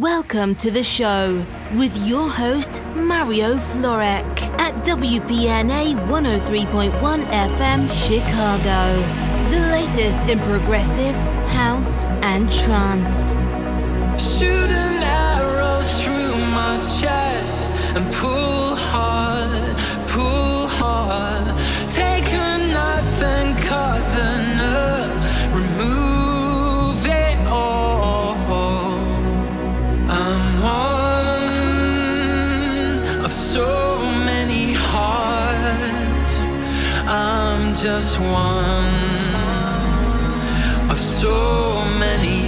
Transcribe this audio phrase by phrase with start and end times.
[0.00, 1.44] Welcome to the show
[1.76, 9.02] with your host, Mario Florek, at WPNA 103.1 FM Chicago.
[9.50, 11.14] The latest in progressive,
[11.50, 13.32] house, and trance.
[14.38, 19.76] Shoot an arrow through my chest and pull hard,
[20.08, 21.54] pull hard.
[21.90, 24.51] Take a knife and cut the
[37.82, 38.94] just one
[40.88, 42.41] of so many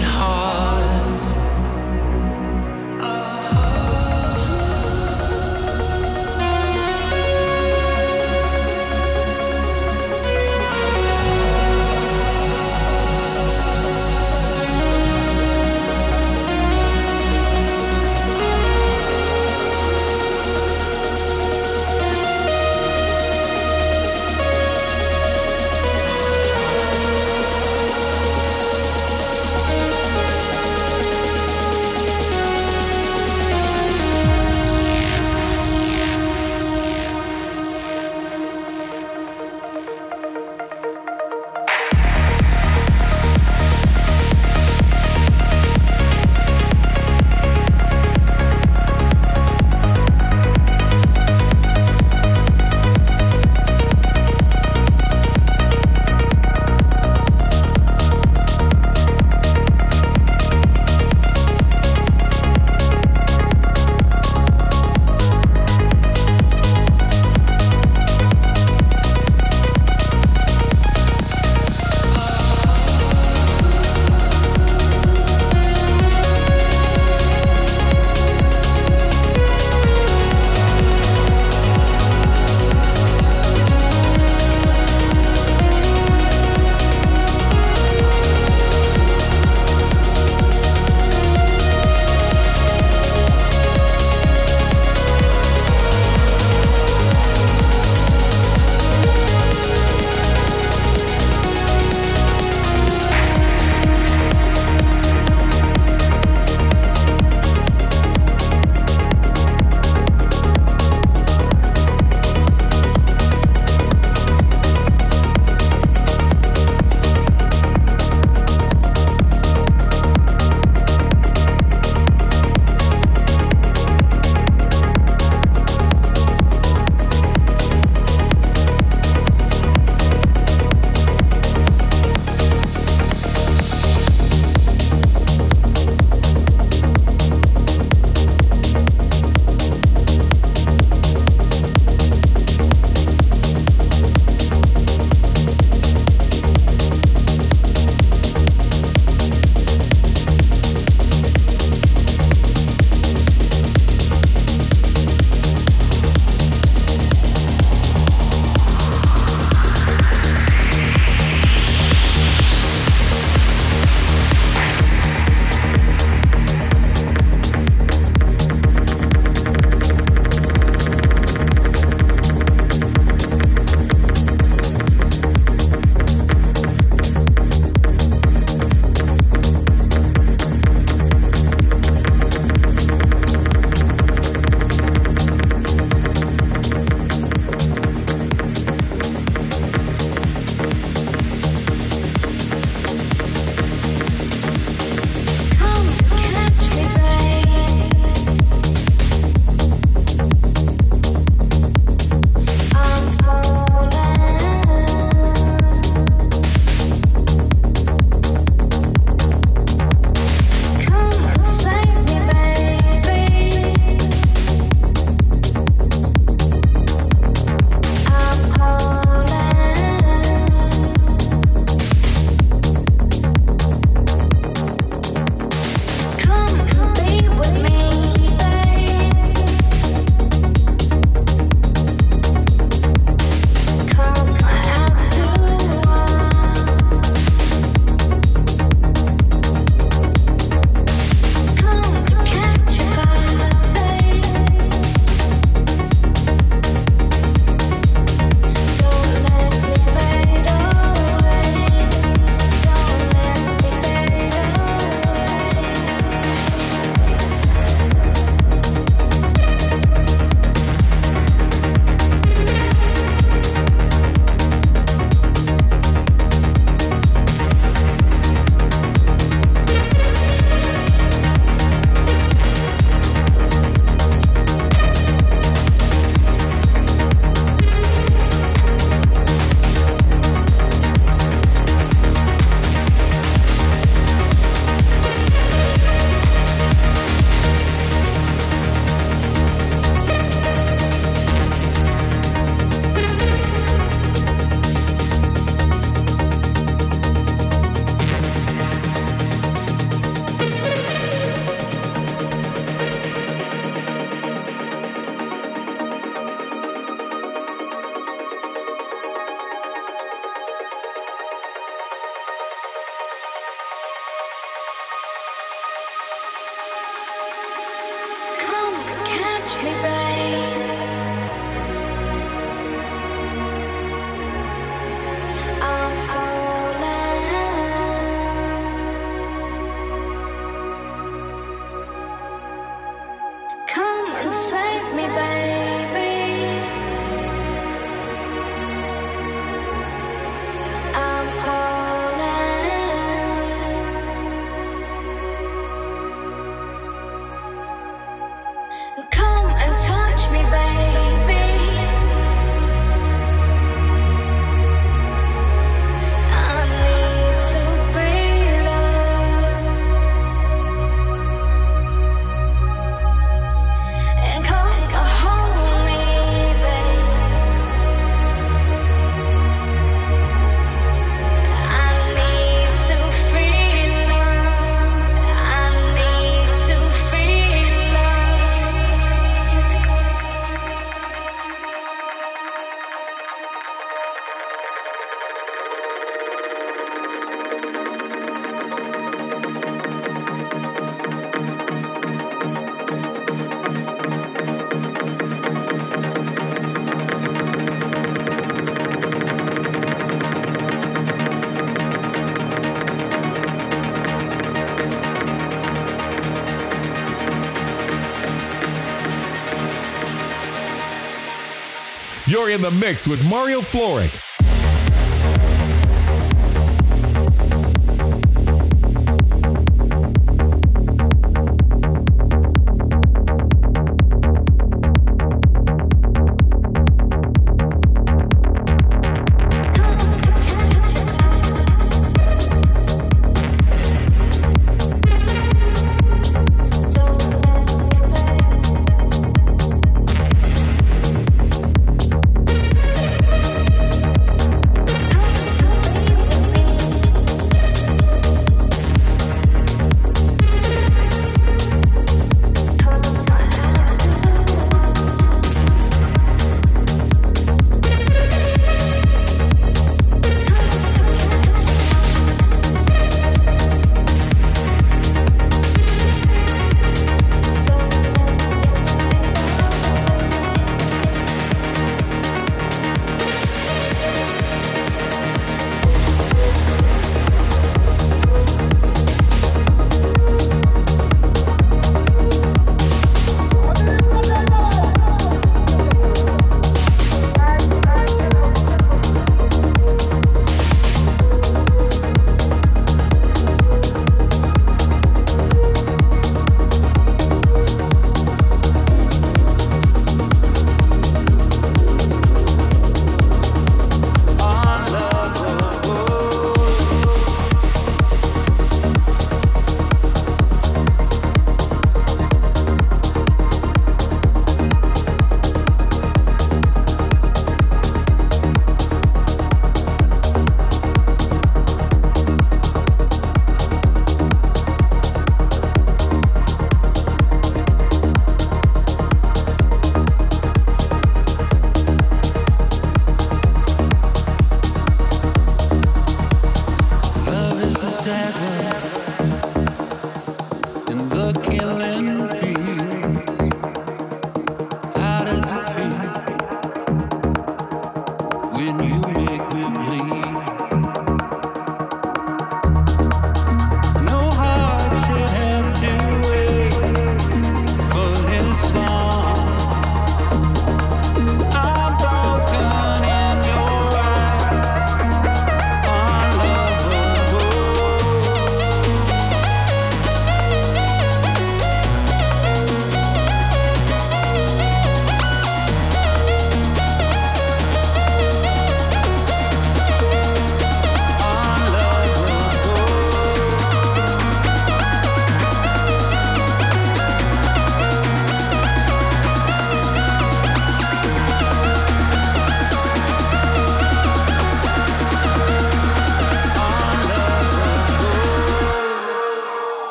[412.34, 413.60] You're in the mix with Mario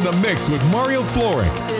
[0.00, 0.22] Florek.
[0.22, 1.70] mix with Mario Florek.